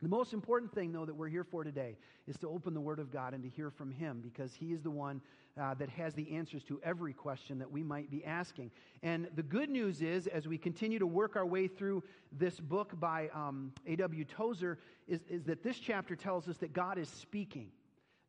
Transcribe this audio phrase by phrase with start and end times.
[0.00, 1.96] The most important thing, though, that we're here for today
[2.28, 4.80] is to open the Word of God and to hear from Him because He is
[4.80, 5.20] the one
[5.60, 8.70] uh, that has the answers to every question that we might be asking.
[9.02, 12.92] And the good news is, as we continue to work our way through this book
[13.00, 14.24] by um, A.W.
[14.24, 17.72] Tozer, is, is that this chapter tells us that God is speaking.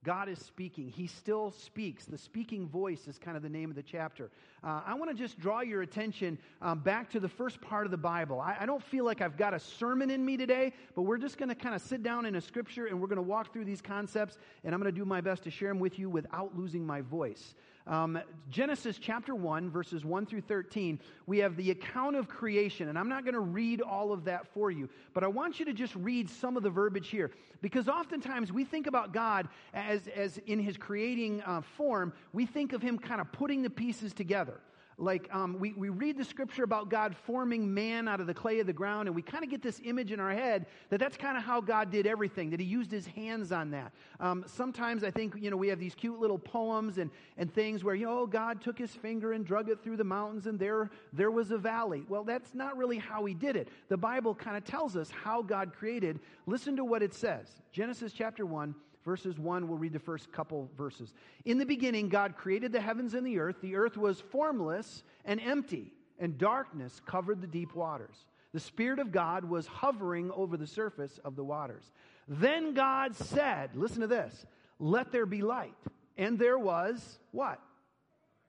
[0.06, 0.88] God is speaking.
[0.88, 2.06] He still speaks.
[2.06, 4.32] The speaking voice is kind of the name of the chapter.
[4.64, 7.92] Uh, I want to just draw your attention um, back to the first part of
[7.92, 8.40] the Bible.
[8.40, 11.38] I, I, don't feel like I've got a sermon in me today, but we're just
[11.38, 13.66] going to kind of sit down in a scripture and we're going to walk through
[13.66, 16.58] these concepts, and I'm going to do my best to share them with you without
[16.58, 17.54] losing my voice.
[17.90, 18.20] Um,
[18.52, 22.88] Genesis chapter 1, verses 1 through 13, we have the account of creation.
[22.88, 25.66] And I'm not going to read all of that for you, but I want you
[25.66, 27.32] to just read some of the verbiage here.
[27.62, 32.74] Because oftentimes we think about God as, as in his creating uh, form, we think
[32.74, 34.62] of him kind of putting the pieces together
[35.00, 38.60] like um, we, we read the scripture about God forming man out of the clay
[38.60, 41.16] of the ground, and we kind of get this image in our head that that's
[41.16, 43.94] kind of how God did everything, that he used his hands on that.
[44.20, 47.84] Um, sometimes I think, you know, we have these cute little poems and, and things
[47.84, 50.92] where, you know, God took his finger and drug it through the mountains, and there,
[51.14, 52.04] there was a valley.
[52.10, 53.70] Well, that's not really how he did it.
[53.88, 56.20] The Bible kind of tells us how God created.
[56.46, 60.70] Listen to what it says Genesis chapter 1 Verses 1, we'll read the first couple
[60.78, 61.14] verses.
[61.46, 63.58] In the beginning, God created the heavens and the earth.
[63.62, 68.26] The earth was formless and empty, and darkness covered the deep waters.
[68.54, 71.92] The Spirit of God was hovering over the surface of the waters.
[72.28, 74.46] Then God said, Listen to this,
[74.80, 75.76] let there be light.
[76.18, 77.62] And there was what?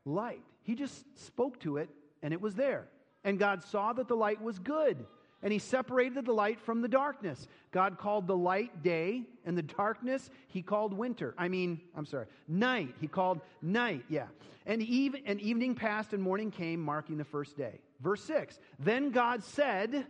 [0.05, 0.43] Light.
[0.63, 1.89] He just spoke to it,
[2.23, 2.89] and it was there.
[3.23, 5.07] And God saw that the light was good
[5.43, 7.47] and he separated the light from the darkness.
[7.71, 11.35] God called the light day, and the darkness he called winter.
[11.39, 12.95] I mean, I'm sorry, night.
[13.01, 14.27] He called night, yeah.
[14.67, 17.81] And, eve- and evening passed and morning came, marking the first day.
[18.01, 20.07] Verse 6 Then God said,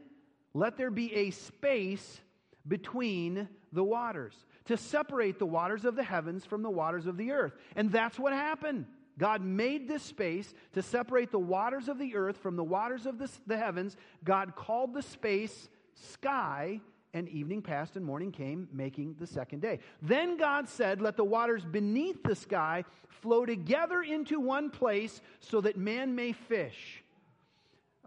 [0.55, 2.20] Let there be a space
[2.67, 4.34] between the waters,
[4.67, 7.53] to separate the waters of the heavens from the waters of the earth.
[7.77, 8.86] And that's what happened.
[9.20, 13.18] God made this space to separate the waters of the earth from the waters of
[13.18, 13.98] the, the heavens.
[14.24, 16.80] God called the space sky,
[17.12, 19.80] and evening passed and morning came, making the second day.
[20.00, 25.61] Then God said, Let the waters beneath the sky flow together into one place so
[25.61, 27.05] that man may fish.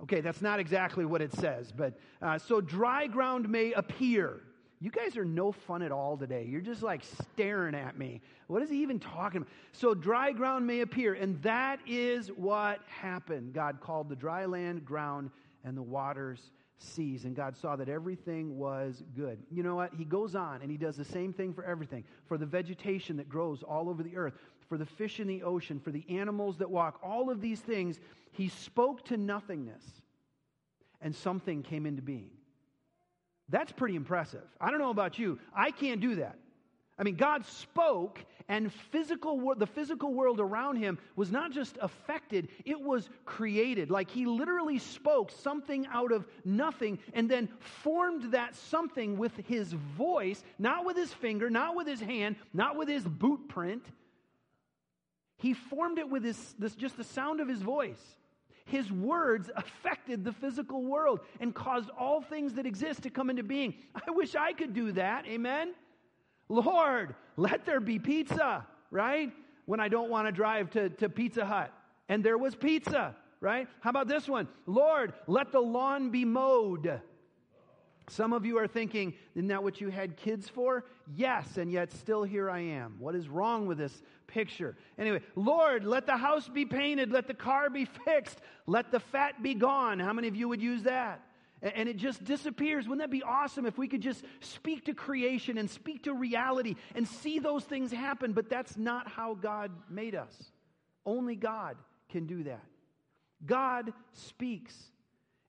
[0.01, 1.93] Okay, that's not exactly what it says, but
[2.23, 4.41] uh, so dry ground may appear.
[4.83, 6.45] You guys are no fun at all today.
[6.45, 8.19] You're just like staring at me.
[8.47, 9.53] What is he even talking about?
[9.71, 13.53] So dry ground may appear, and that is what happened.
[13.53, 15.31] God called the dry land ground
[15.63, 19.39] and the waters seas, and God saw that everything was good.
[19.49, 19.93] You know what?
[19.93, 23.29] He goes on and he does the same thing for everything for the vegetation that
[23.29, 24.33] grows all over the earth,
[24.67, 28.01] for the fish in the ocean, for the animals that walk, all of these things.
[28.33, 29.85] He spoke to nothingness,
[30.99, 32.31] and something came into being.
[33.49, 34.43] That's pretty impressive.
[34.59, 35.39] I don't know about you.
[35.55, 36.37] I can't do that.
[36.97, 42.49] I mean, God spoke, and physical, the physical world around him was not just affected,
[42.65, 43.89] it was created.
[43.89, 49.73] Like he literally spoke something out of nothing and then formed that something with his
[49.73, 53.83] voice, not with his finger, not with his hand, not with his boot print.
[55.37, 58.01] He formed it with his, this, just the sound of his voice.
[58.65, 63.43] His words affected the physical world and caused all things that exist to come into
[63.43, 63.73] being.
[63.95, 65.25] I wish I could do that.
[65.27, 65.73] Amen?
[66.49, 69.31] Lord, let there be pizza, right?
[69.65, 71.71] When I don't want to drive to, to Pizza Hut.
[72.09, 73.67] And there was pizza, right?
[73.81, 74.47] How about this one?
[74.65, 77.01] Lord, let the lawn be mowed.
[78.09, 80.85] Some of you are thinking, isn't that what you had kids for?
[81.15, 82.95] Yes, and yet still here I am.
[82.99, 84.75] What is wrong with this picture?
[84.97, 89.41] Anyway, Lord, let the house be painted, let the car be fixed, let the fat
[89.41, 89.99] be gone.
[89.99, 91.21] How many of you would use that?
[91.61, 92.89] And it just disappears.
[92.89, 96.75] Wouldn't that be awesome if we could just speak to creation and speak to reality
[96.93, 98.33] and see those things happen?
[98.33, 100.51] But that's not how God made us.
[101.05, 101.77] Only God
[102.09, 102.65] can do that.
[103.45, 104.75] God speaks.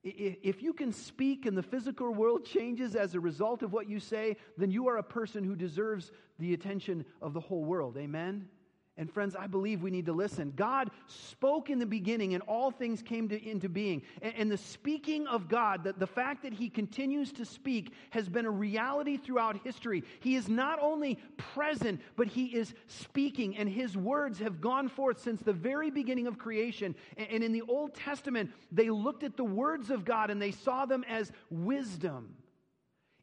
[0.05, 3.99] If you can speak and the physical world changes as a result of what you
[3.99, 7.97] say, then you are a person who deserves the attention of the whole world.
[7.97, 8.49] Amen?
[8.97, 10.53] And friends, I believe we need to listen.
[10.55, 14.03] God spoke in the beginning and all things came to, into being.
[14.23, 18.29] And, and the speaking of God, the, the fact that He continues to speak, has
[18.29, 20.05] been a reality throughout history.
[20.21, 25.21] He is not only present, but He is speaking, and His words have gone forth
[25.21, 26.95] since the very beginning of creation.
[27.17, 30.53] And, and in the Old Testament, they looked at the words of God and they
[30.53, 32.37] saw them as wisdom.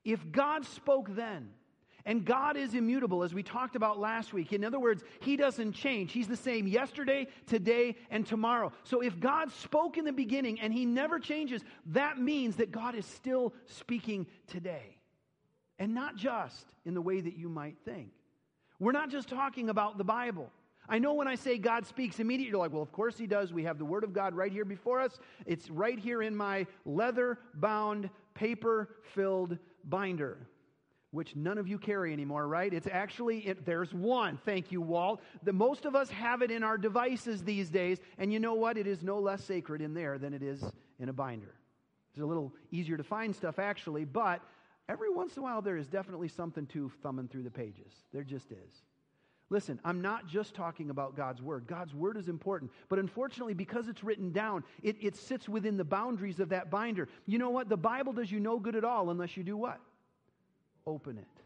[0.04, 1.52] If God spoke then,
[2.06, 4.54] and God is immutable, as we talked about last week.
[4.54, 6.12] In other words, He doesn't change.
[6.12, 8.72] He's the same yesterday, today, and tomorrow.
[8.84, 12.96] So if God spoke in the beginning and He never changes, that means that God
[12.96, 14.98] is still speaking today.
[15.80, 18.12] And not just in the way that you might think.
[18.80, 20.52] We're not just talking about the Bible.
[20.90, 23.54] I know when I say God speaks immediately, you're like, well, of course He does.
[23.54, 25.20] We have the Word of God right here before us.
[25.46, 30.48] It's right here in my leather bound, paper filled binder,
[31.12, 32.74] which none of you carry anymore, right?
[32.74, 34.38] It's actually, it, there's one.
[34.46, 35.22] Thank you, Walt.
[35.44, 38.00] The, most of us have it in our devices these days.
[38.18, 38.78] And you know what?
[38.78, 40.64] It is no less sacred in there than it is
[41.00, 41.54] in a binder.
[42.12, 44.42] It's a little easier to find stuff, actually, but
[44.90, 47.94] every once in a while there is definitely something to thumbing through the pages.
[48.14, 48.84] There just is.
[49.50, 51.68] Listen, I'm not just talking about God's Word.
[51.68, 52.72] God's Word is important.
[52.88, 57.10] But unfortunately, because it's written down, it, it sits within the boundaries of that binder.
[57.26, 57.68] You know what?
[57.68, 59.82] The Bible does you no good at all unless you do what?
[60.86, 61.42] Open it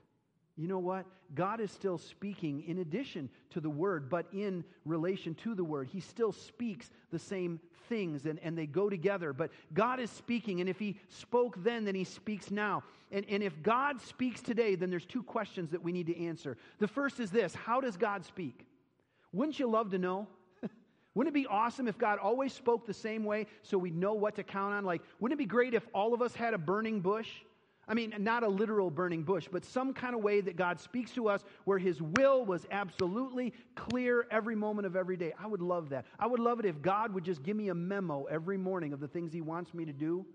[0.58, 1.06] you know what?
[1.34, 5.90] God is still speaking in addition to the word, but in relation to the word.
[5.92, 7.60] He still speaks the same
[7.90, 9.34] things and, and they go together.
[9.34, 12.84] But God is speaking, and if He spoke then, then He speaks now.
[13.12, 16.58] And, and if God speaks today, then there's two questions that we need to answer.
[16.80, 18.66] The first is this How does God speak?
[19.34, 20.28] Wouldn't you love to know?
[21.16, 24.36] Wouldn't it be awesome if God always spoke the same way so we'd know what
[24.36, 24.86] to count on?
[24.86, 27.30] Like, wouldn't it be great if all of us had a burning bush?
[27.88, 31.12] I mean, not a literal burning bush, but some kind of way that God speaks
[31.12, 35.34] to us where His will was absolutely clear every moment of every day.
[35.40, 36.06] I would love that.
[36.20, 39.00] I would love it if God would just give me a memo every morning of
[39.00, 40.26] the things He wants me to do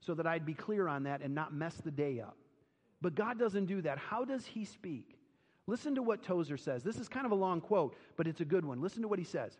[0.00, 2.36] so that I'd be clear on that and not mess the day up.
[3.00, 3.98] But God doesn't do that.
[3.98, 5.18] How does He speak?
[5.68, 6.82] Listen to what Tozer says.
[6.82, 8.80] This is kind of a long quote, but it's a good one.
[8.80, 9.52] Listen to what he says.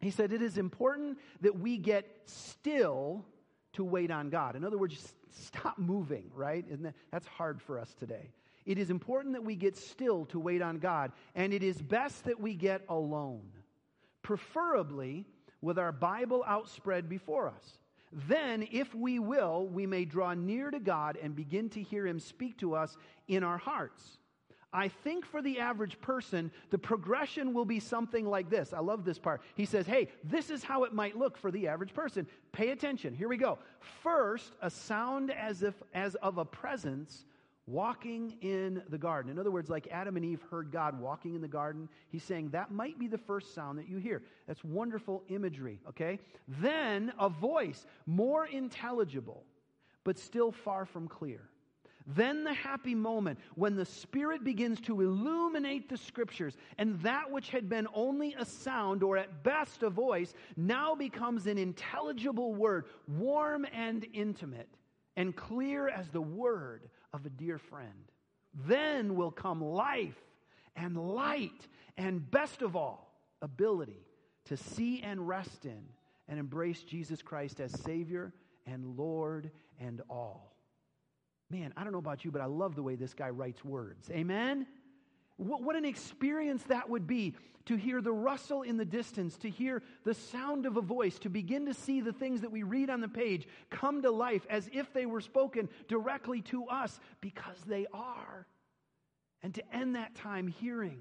[0.00, 3.26] He said, It is important that we get still
[3.74, 4.56] to wait on God.
[4.56, 6.64] In other words, stop moving, right?
[6.68, 8.30] Isn't that's hard for us today.
[8.64, 12.24] It is important that we get still to wait on God, and it is best
[12.24, 13.48] that we get alone,
[14.22, 15.24] preferably
[15.60, 17.78] with our Bible outspread before us.
[18.12, 22.18] Then, if we will, we may draw near to God and begin to hear Him
[22.18, 22.96] speak to us
[23.28, 24.18] in our hearts.
[24.76, 28.74] I think for the average person, the progression will be something like this.
[28.74, 29.40] I love this part.
[29.54, 32.26] He says, Hey, this is how it might look for the average person.
[32.52, 33.14] Pay attention.
[33.14, 33.58] Here we go.
[34.02, 37.24] First, a sound as if as of a presence
[37.66, 39.32] walking in the garden.
[39.32, 42.50] In other words, like Adam and Eve heard God walking in the garden, he's saying
[42.50, 44.22] that might be the first sound that you hear.
[44.46, 46.20] That's wonderful imagery, okay?
[46.46, 49.42] Then a voice, more intelligible,
[50.04, 51.48] but still far from clear.
[52.06, 57.50] Then the happy moment when the Spirit begins to illuminate the Scriptures, and that which
[57.50, 62.84] had been only a sound or at best a voice now becomes an intelligible word,
[63.08, 64.68] warm and intimate,
[65.16, 68.12] and clear as the word of a dear friend.
[68.54, 70.20] Then will come life
[70.76, 71.66] and light,
[71.96, 74.06] and best of all, ability
[74.44, 75.82] to see and rest in
[76.28, 78.32] and embrace Jesus Christ as Savior
[78.66, 79.50] and Lord
[79.80, 80.55] and all.
[81.50, 84.10] Man, I don't know about you, but I love the way this guy writes words.
[84.10, 84.66] Amen?
[85.36, 87.34] What, what, an experience that would be
[87.66, 91.28] to hear the rustle in the distance, to hear the sound of a voice, to
[91.28, 94.68] begin to see the things that we read on the page come to life as
[94.72, 98.46] if they were spoken directly to us because they are.
[99.42, 100.98] And to end that time hearing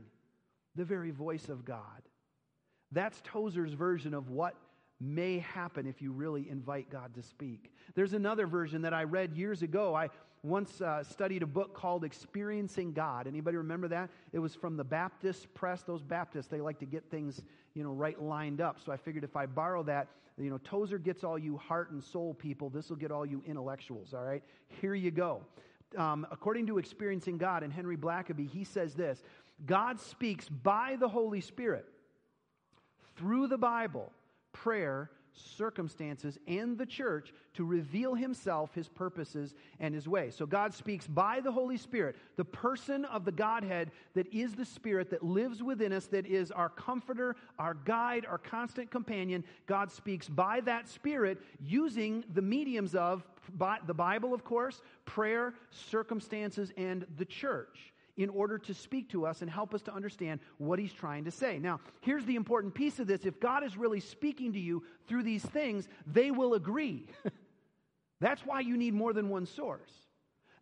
[0.75, 1.81] the very voice of God.
[2.91, 4.55] That's Tozer's version of what
[4.99, 7.73] may happen if you really invite God to speak.
[7.95, 9.93] There's another version that I read years ago.
[9.95, 10.09] I
[10.43, 13.27] once uh, studied a book called Experiencing God.
[13.27, 14.09] Anybody remember that?
[14.31, 15.81] It was from the Baptist press.
[15.83, 17.41] Those Baptists, they like to get things,
[17.73, 18.77] you know, right lined up.
[18.83, 22.03] So I figured if I borrow that, you know, Tozer gets all you heart and
[22.03, 22.69] soul people.
[22.69, 24.43] This will get all you intellectuals, all right?
[24.81, 25.41] Here you go.
[25.97, 29.23] Um, according to Experiencing God and Henry Blackaby, he says this
[29.65, 31.85] God speaks by the Holy Spirit
[33.15, 34.11] through the Bible,
[34.55, 40.29] prayer, circumstances, and the church to reveal himself, his purposes, and his way.
[40.29, 44.63] So God speaks by the Holy Spirit, the person of the Godhead that is the
[44.63, 49.43] Spirit that lives within us, that is our comforter, our guide, our constant companion.
[49.65, 53.25] God speaks by that Spirit using the mediums of
[53.85, 59.41] the Bible, of course, prayer, circumstances, and the church in order to speak to us
[59.41, 61.59] and help us to understand what he's trying to say.
[61.59, 63.25] Now, here's the important piece of this.
[63.25, 67.07] If God is really speaking to you through these things, they will agree.
[68.21, 69.91] That's why you need more than one source.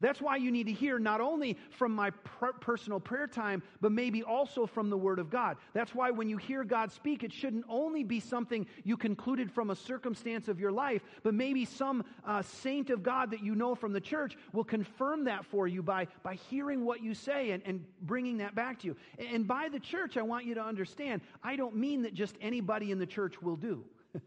[0.03, 3.93] That's why you need to hear not only from my per- personal prayer time, but
[3.93, 5.55] maybe also from the Word of God.
[5.72, 9.69] That's why when you hear God speak, it shouldn't only be something you concluded from
[9.69, 13.75] a circumstance of your life, but maybe some uh, saint of God that you know
[13.75, 17.63] from the church will confirm that for you by, by hearing what you say and,
[17.65, 18.98] and bringing that back to you.
[19.17, 22.91] And by the church, I want you to understand, I don't mean that just anybody
[22.91, 23.86] in the church will do.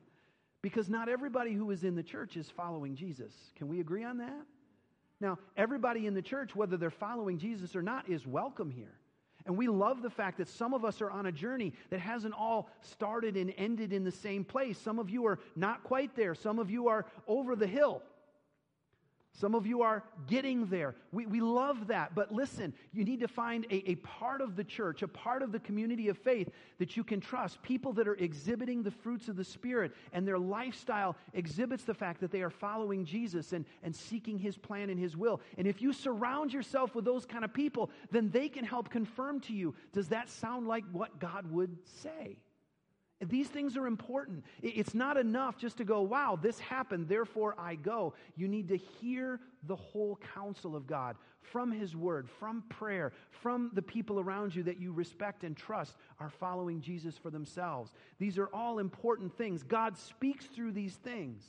[0.62, 3.34] because not everybody who is in the church is following Jesus.
[3.56, 4.46] Can we agree on that?
[5.20, 8.98] Now, everybody in the church, whether they're following Jesus or not, is welcome here.
[9.46, 12.34] And we love the fact that some of us are on a journey that hasn't
[12.34, 14.76] all started and ended in the same place.
[14.76, 18.02] Some of you are not quite there, some of you are over the hill.
[19.38, 20.94] Some of you are getting there.
[21.12, 22.14] We, we love that.
[22.14, 25.52] But listen, you need to find a, a part of the church, a part of
[25.52, 27.60] the community of faith that you can trust.
[27.62, 32.20] People that are exhibiting the fruits of the Spirit and their lifestyle exhibits the fact
[32.20, 35.40] that they are following Jesus and, and seeking His plan and His will.
[35.58, 39.40] And if you surround yourself with those kind of people, then they can help confirm
[39.40, 42.38] to you does that sound like what God would say?
[43.20, 44.44] These things are important.
[44.62, 48.12] It's not enough just to go, wow, this happened, therefore I go.
[48.36, 53.70] You need to hear the whole counsel of God from His Word, from prayer, from
[53.72, 57.92] the people around you that you respect and trust are following Jesus for themselves.
[58.18, 59.62] These are all important things.
[59.62, 61.42] God speaks through these things.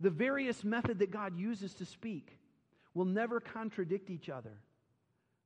[0.00, 2.38] The various method that God uses to speak
[2.94, 4.58] will never contradict each other.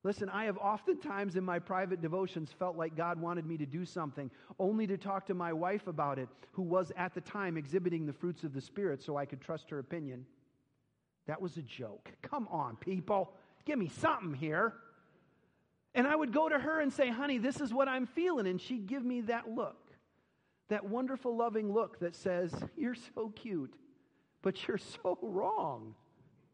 [0.03, 3.83] Listen, I have oftentimes in my private devotions felt like God wanted me to do
[3.83, 8.05] something, only to talk to my wife about it, who was at the time exhibiting
[8.05, 10.25] the fruits of the Spirit so I could trust her opinion.
[11.25, 12.11] That was a joke.
[12.21, 13.33] Come on, people.
[13.65, 14.73] Give me something here.
[15.93, 18.47] And I would go to her and say, honey, this is what I'm feeling.
[18.47, 19.91] And she'd give me that look,
[20.69, 23.73] that wonderful, loving look that says, You're so cute,
[24.41, 25.95] but you're so wrong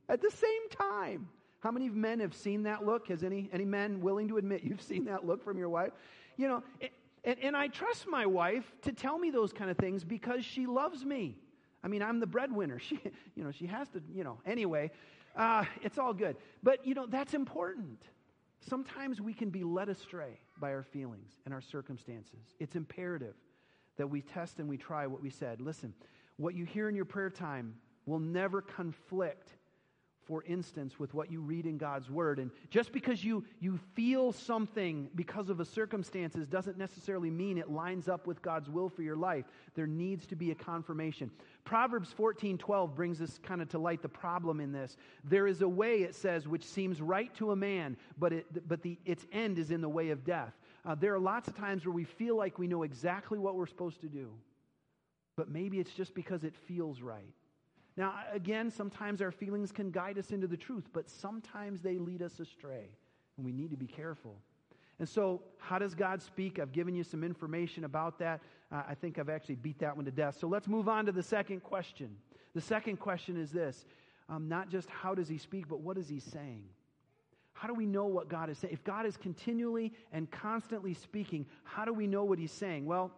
[0.08, 1.28] at the same time.
[1.63, 3.08] How many men have seen that look?
[3.08, 5.93] Has any, any men willing to admit you've seen that look from your wife?
[6.36, 6.63] You know,
[7.24, 10.65] and, and I trust my wife to tell me those kind of things because she
[10.65, 11.38] loves me.
[11.82, 12.79] I mean, I'm the breadwinner.
[12.89, 13.00] She,
[13.36, 14.91] you know, she has to, you know, anyway,
[15.38, 16.36] uh, it's all good.
[16.62, 18.01] But, you know, that's important.
[18.60, 22.55] Sometimes we can be led astray by our feelings and our circumstances.
[22.60, 23.36] It's imperative
[23.96, 25.62] that we test and we try what we said.
[25.62, 25.93] Listen,
[26.36, 29.53] what you hear in your prayer time will never conflict
[30.25, 32.39] for instance, with what you read in God's Word.
[32.39, 37.70] And just because you, you feel something because of the circumstances doesn't necessarily mean it
[37.70, 39.46] lines up with God's will for your life.
[39.75, 41.30] There needs to be a confirmation.
[41.65, 44.98] Proverbs 14 12 brings us kind of to light the problem in this.
[45.24, 48.82] There is a way, it says, which seems right to a man, but, it, but
[48.82, 50.53] the, its end is in the way of death.
[50.86, 53.68] Uh, there are lots of times where we feel like we know exactly what we're
[53.68, 54.32] supposed to do,
[55.38, 57.34] but maybe it's just because it feels right.
[57.96, 62.22] Now, again, sometimes our feelings can guide us into the truth, but sometimes they lead
[62.22, 62.90] us astray,
[63.38, 64.36] and we need to be careful.
[65.00, 66.60] And so, how does God speak?
[66.60, 68.42] I've given you some information about that.
[68.72, 70.38] Uh, I think I've actually beat that one to death.
[70.40, 72.16] So, let's move on to the second question.
[72.54, 73.86] The second question is this
[74.30, 76.64] um, not just how does he speak, but what is he saying?
[77.54, 78.74] How do we know what God is saying?
[78.74, 82.86] If God is continually and constantly speaking, how do we know what he's saying?
[82.86, 83.12] Well,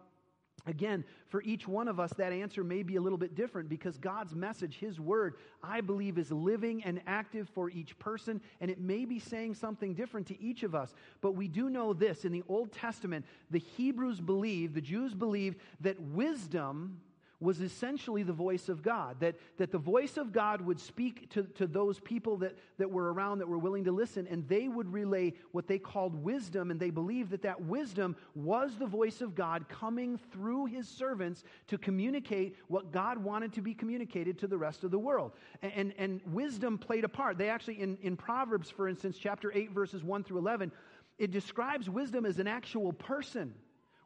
[0.64, 3.98] Again, for each one of us, that answer may be a little bit different because
[3.98, 8.80] God's message, His word, I believe is living and active for each person, and it
[8.80, 10.94] may be saying something different to each of us.
[11.20, 15.58] But we do know this in the Old Testament, the Hebrews believed, the Jews believed
[15.80, 17.00] that wisdom
[17.40, 19.16] was essentially the voice of God.
[19.20, 23.12] That, that the voice of God would speak to, to those people that, that were
[23.12, 26.80] around that were willing to listen, and they would relay what they called wisdom, and
[26.80, 31.76] they believed that that wisdom was the voice of God coming through his servants to
[31.76, 35.32] communicate what God wanted to be communicated to the rest of the world.
[35.62, 37.36] And, and, and wisdom played a part.
[37.36, 40.72] They actually, in, in Proverbs, for instance, chapter 8, verses 1 through 11,
[41.18, 43.54] it describes wisdom as an actual person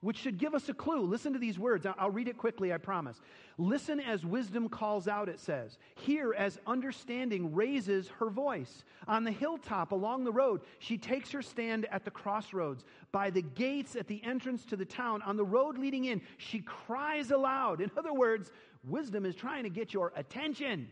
[0.01, 1.03] which should give us a clue.
[1.03, 1.87] Listen to these words.
[1.99, 3.21] I'll read it quickly, I promise.
[3.59, 5.77] Listen as wisdom calls out, it says.
[5.97, 8.85] Hear as understanding raises her voice.
[9.07, 12.85] On the hilltop along the road, she takes her stand at the crossroads.
[13.13, 16.61] By the gates at the entrance to the town, on the road leading in, she
[16.61, 17.83] cries aloud.
[17.83, 18.51] In other words,
[18.89, 20.89] wisdom is trying to get your attention,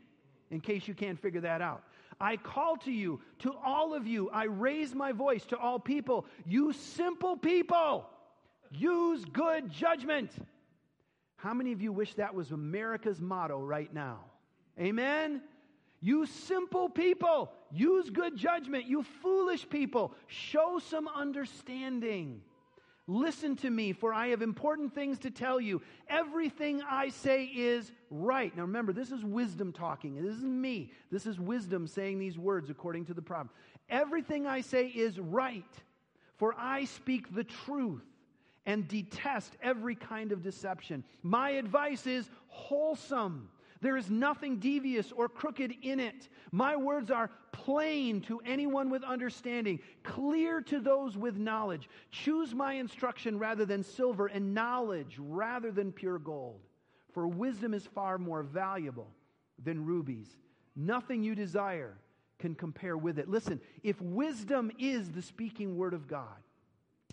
[0.51, 1.83] in case you can't figure that out.
[2.21, 4.29] I call to you, to all of you.
[4.31, 6.27] I raise my voice to all people.
[6.45, 8.07] You simple people.
[8.71, 10.31] Use good judgment.
[11.37, 14.21] How many of you wish that was America's motto right now?
[14.79, 15.43] Amen?
[16.01, 18.87] You simple people, use good judgment.
[18.87, 22.43] You foolish people, show some understanding.
[23.11, 25.81] Listen to me, for I have important things to tell you.
[26.09, 28.55] Everything I say is right.
[28.55, 30.15] Now remember, this is wisdom talking.
[30.15, 30.93] This isn't me.
[31.11, 33.51] This is wisdom saying these words according to the problem.
[33.89, 35.65] Everything I say is right,
[36.37, 38.05] for I speak the truth
[38.67, 41.05] and detest every kind of deception.
[41.23, 43.49] My advice is wholesome.
[43.81, 46.29] There is nothing devious or crooked in it.
[46.51, 51.89] My words are plain to anyone with understanding, clear to those with knowledge.
[52.11, 56.61] Choose my instruction rather than silver, and knowledge rather than pure gold.
[57.13, 59.09] For wisdom is far more valuable
[59.63, 60.37] than rubies.
[60.75, 61.97] Nothing you desire
[62.39, 63.29] can compare with it.
[63.29, 66.37] Listen, if wisdom is the speaking word of God,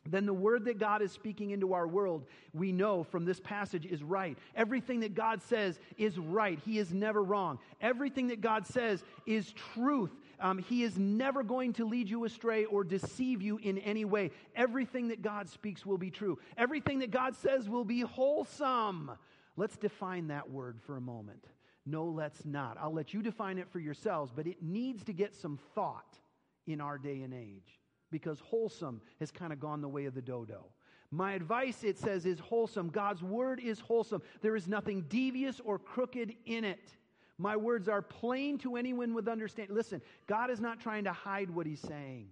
[0.06, 3.86] then the word that God is speaking into our world, we know from this passage
[3.86, 4.38] is right.
[4.56, 6.60] Everything that God says is right.
[6.64, 7.60] He is never wrong.
[7.82, 10.12] Everything that God says is truth.
[10.40, 14.32] Um, he is never going to lead you astray or deceive you in any way.
[14.56, 16.38] Everything that God speaks will be true.
[16.58, 19.12] Everything that God says will be wholesome.
[19.58, 21.46] Let's define that word for a moment.
[21.86, 22.78] No, let's not.
[22.80, 26.20] I'll let you define it for yourselves, but it needs to get some thought
[26.68, 27.80] in our day and age
[28.16, 30.64] because wholesome has kind of gone the way of the dodo.
[31.12, 32.88] My advice, it says, is wholesome.
[32.88, 34.22] God's word is wholesome.
[34.42, 36.96] There is nothing devious or crooked in it.
[37.38, 39.76] My words are plain to anyone with understanding.
[39.76, 42.30] Listen, God is not trying to hide what he's saying.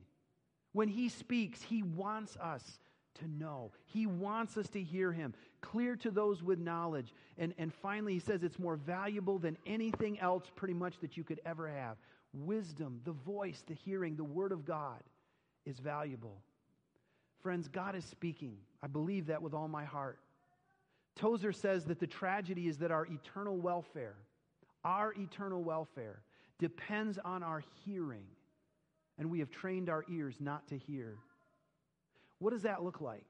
[0.71, 2.79] When he speaks, he wants us
[3.15, 3.73] to know.
[3.83, 7.13] He wants us to hear him, clear to those with knowledge.
[7.37, 11.25] And, and finally, he says it's more valuable than anything else, pretty much, that you
[11.25, 11.97] could ever have.
[12.31, 15.03] Wisdom, the voice, the hearing, the word of God
[15.65, 16.41] is valuable.
[17.41, 18.57] Friends, God is speaking.
[18.81, 20.19] I believe that with all my heart.
[21.15, 24.15] Tozer says that the tragedy is that our eternal welfare,
[24.83, 26.21] our eternal welfare,
[26.59, 28.25] depends on our hearing,
[29.17, 31.17] and we have trained our ears not to hear.
[32.39, 33.25] What does that look like?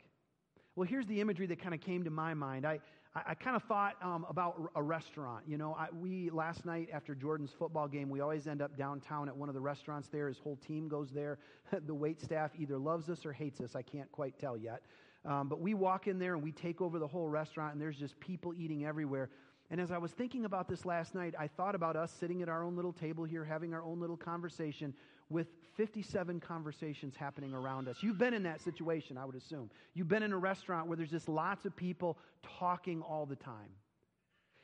[0.75, 2.65] Well, here's the imagery that kind of came to my mind.
[2.65, 2.79] I,
[3.15, 5.43] I, I kind of thought um, about a restaurant.
[5.47, 9.27] You know, I, we last night after Jordan's football game, we always end up downtown
[9.27, 10.27] at one of the restaurants there.
[10.27, 11.37] His whole team goes there.
[11.85, 13.75] the wait staff either loves us or hates us.
[13.75, 14.81] I can't quite tell yet.
[15.25, 17.97] Um, but we walk in there and we take over the whole restaurant, and there's
[17.97, 19.29] just people eating everywhere.
[19.71, 22.49] And as I was thinking about this last night, I thought about us sitting at
[22.49, 24.93] our own little table here, having our own little conversation
[25.33, 27.97] with 57 conversations happening around us.
[28.01, 29.69] You've been in that situation, I would assume.
[29.95, 32.17] You've been in a restaurant where there's just lots of people
[32.59, 33.71] talking all the time.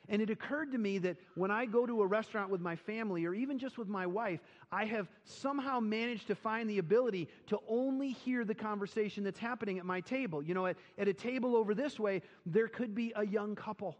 [0.08, 3.26] And it occurred to me that when I go to a restaurant with my family
[3.26, 4.40] or even just with my wife,
[4.72, 9.78] I have somehow managed to find the ability to only hear the conversation that's happening
[9.78, 10.42] at my table.
[10.42, 13.98] You know, at, at a table over this way, there could be a young couple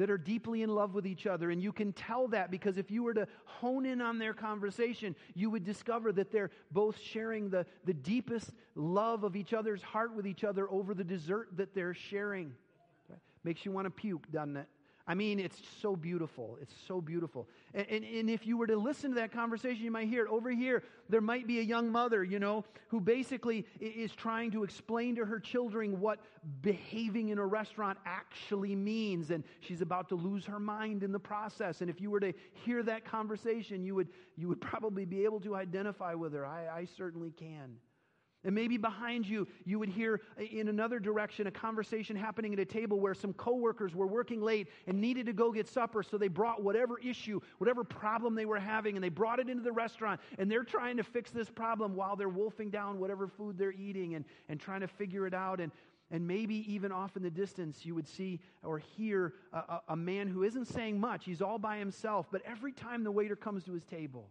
[0.00, 1.50] that are deeply in love with each other.
[1.50, 5.14] And you can tell that because if you were to hone in on their conversation,
[5.34, 10.16] you would discover that they're both sharing the, the deepest love of each other's heart
[10.16, 12.54] with each other over the dessert that they're sharing.
[13.44, 14.68] Makes you want to puke, doesn't it?
[15.10, 16.56] I mean, it's so beautiful.
[16.62, 17.48] It's so beautiful.
[17.74, 20.30] And, and, and, if you were to listen to that conversation, you might hear it.
[20.30, 24.62] Over here, there might be a young mother, you know, who basically is trying to
[24.62, 26.20] explain to her children what
[26.62, 29.32] behaving in a restaurant actually means.
[29.32, 31.80] And she's about to lose her mind in the process.
[31.80, 32.32] And if you were to
[32.64, 36.46] hear that conversation, you would, you would probably be able to identify with her.
[36.46, 37.78] I, I certainly can.
[38.42, 42.64] And maybe behind you, you would hear in another direction a conversation happening at a
[42.64, 46.02] table where some coworkers were working late and needed to go get supper.
[46.02, 49.62] So they brought whatever issue, whatever problem they were having, and they brought it into
[49.62, 50.22] the restaurant.
[50.38, 54.14] And they're trying to fix this problem while they're wolfing down whatever food they're eating
[54.14, 55.60] and, and trying to figure it out.
[55.60, 55.70] And,
[56.10, 59.96] and maybe even off in the distance, you would see or hear a, a, a
[59.96, 61.26] man who isn't saying much.
[61.26, 62.26] He's all by himself.
[62.32, 64.30] But every time the waiter comes to his table,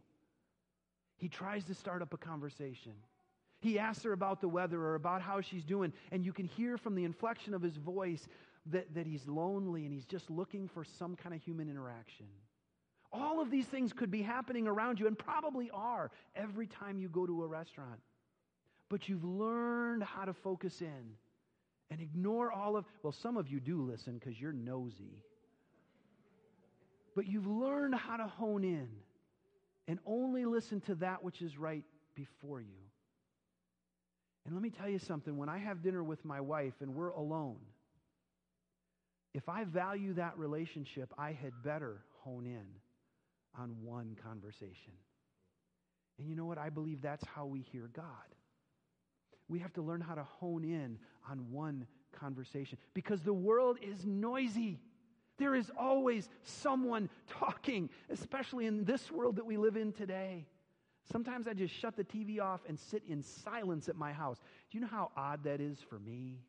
[1.15, 2.93] he tries to start up a conversation.
[3.62, 6.78] He asks her about the weather or about how she's doing, and you can hear
[6.78, 8.28] from the inflection of his voice
[8.67, 12.28] that, that he's lonely and he's just looking for some kind of human interaction.
[13.12, 17.10] All of these things could be happening around you and probably are every time you
[17.10, 18.00] go to a restaurant.
[18.88, 21.15] But you've learned how to focus in
[21.89, 25.24] and ignore all of, well, some of you do listen because you're nosy.
[27.15, 28.89] But you've learned how to hone in
[29.88, 31.84] and only listen to that which is right
[32.15, 32.88] before you.
[34.45, 37.10] And let me tell you something when I have dinner with my wife and we're
[37.10, 37.58] alone,
[39.34, 42.65] if I value that relationship, I had better hone in
[43.60, 44.93] on one conversation.
[46.17, 46.58] And you know what?
[46.58, 48.06] I believe that's how we hear God.
[49.47, 50.99] We have to learn how to hone in
[51.30, 54.80] on one conversation because the world is noisy.
[55.38, 60.47] There is always someone talking, especially in this world that we live in today.
[61.12, 64.38] Sometimes I just shut the TV off and sit in silence at my house.
[64.69, 66.39] Do you know how odd that is for me?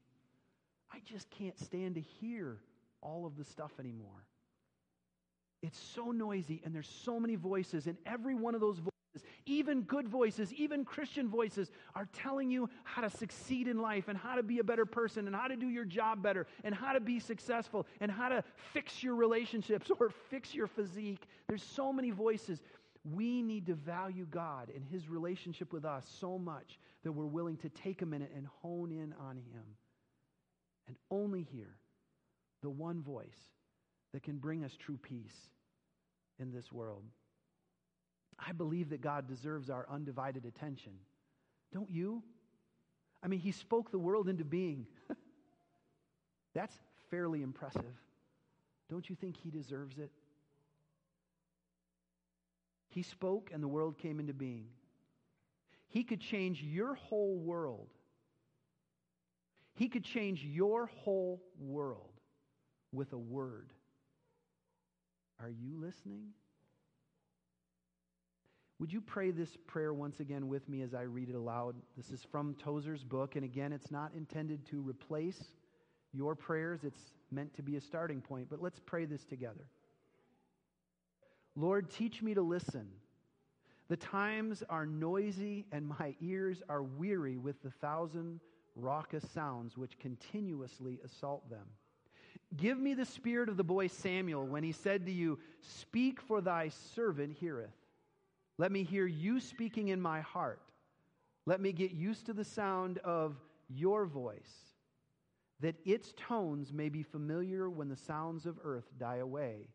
[0.92, 2.58] I just can't stand to hear
[3.00, 4.26] all of the stuff anymore.
[5.62, 9.82] It's so noisy, and there's so many voices, and every one of those voices, even
[9.82, 14.36] good voices, even Christian voices, are telling you how to succeed in life, and how
[14.36, 17.00] to be a better person, and how to do your job better, and how to
[17.00, 18.42] be successful, and how to
[18.72, 21.26] fix your relationships or fix your physique.
[21.46, 22.62] There's so many voices.
[23.04, 27.56] We need to value God and His relationship with us so much that we're willing
[27.58, 29.64] to take a minute and hone in on Him
[30.86, 31.76] and only hear
[32.62, 33.48] the one voice
[34.12, 35.48] that can bring us true peace
[36.38, 37.04] in this world.
[38.38, 40.92] I believe that God deserves our undivided attention.
[41.72, 42.22] Don't you?
[43.22, 44.86] I mean, He spoke the world into being.
[46.54, 46.74] That's
[47.10, 47.94] fairly impressive.
[48.90, 50.10] Don't you think He deserves it?
[52.90, 54.66] He spoke and the world came into being.
[55.88, 57.88] He could change your whole world.
[59.74, 62.12] He could change your whole world
[62.92, 63.72] with a word.
[65.40, 66.28] Are you listening?
[68.78, 71.76] Would you pray this prayer once again with me as I read it aloud?
[71.96, 75.42] This is from Tozer's book, and again, it's not intended to replace
[76.12, 78.48] your prayers, it's meant to be a starting point.
[78.50, 79.66] But let's pray this together.
[81.56, 82.88] Lord, teach me to listen.
[83.88, 88.40] The times are noisy, and my ears are weary with the thousand
[88.76, 91.66] raucous sounds which continuously assault them.
[92.56, 96.40] Give me the spirit of the boy Samuel when he said to you, Speak, for
[96.40, 97.74] thy servant heareth.
[98.58, 100.60] Let me hear you speaking in my heart.
[101.46, 103.36] Let me get used to the sound of
[103.68, 104.52] your voice,
[105.60, 109.68] that its tones may be familiar when the sounds of earth die away,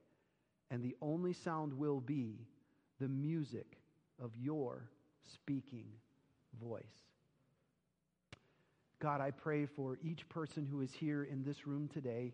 [0.71, 2.47] and the only sound will be
[2.99, 3.77] the music
[4.21, 4.89] of your
[5.33, 5.87] speaking
[6.59, 6.83] voice.
[8.99, 12.33] God, I pray for each person who is here in this room today,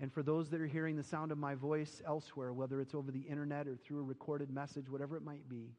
[0.00, 3.10] and for those that are hearing the sound of my voice elsewhere, whether it's over
[3.10, 5.70] the internet or through a recorded message, whatever it might be,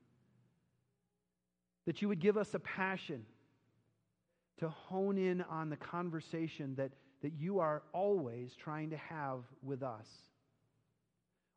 [1.85, 3.25] that you would give us a passion
[4.57, 9.83] to hone in on the conversation that, that you are always trying to have with
[9.83, 10.07] us.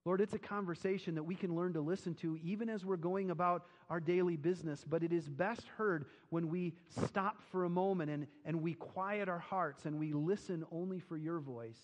[0.07, 3.31] Lord, it's a conversation that we can learn to listen to even as we're going
[3.31, 6.75] about our daily business, but it is best heard when we
[7.07, 11.19] stop for a moment and, and we quiet our hearts and we listen only for
[11.19, 11.79] your voice.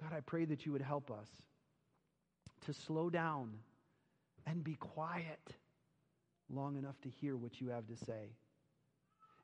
[0.00, 1.28] God, I pray that you would help us
[2.66, 3.54] to slow down
[4.46, 5.54] and be quiet
[6.50, 8.36] long enough to hear what you have to say.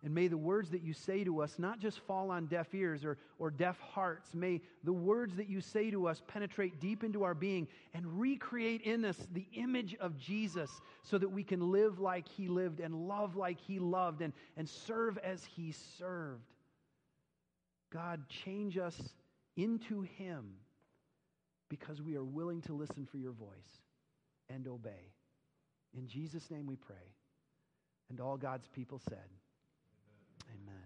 [0.04, 3.04] And may the words that you say to us not just fall on deaf ears
[3.04, 4.34] or, or deaf hearts.
[4.34, 8.82] May the words that you say to us penetrate deep into our being and recreate
[8.82, 10.70] in us the image of Jesus
[11.02, 14.68] so that we can live like he lived and love like he loved and, and
[14.68, 16.42] serve as he served.
[17.92, 19.00] God, change us
[19.56, 20.54] into him
[21.68, 23.80] because we are willing to listen for your voice
[24.48, 25.12] and obey.
[25.96, 26.96] In Jesus' name we pray.
[28.10, 29.28] And all God's people said,
[30.52, 30.81] Amen.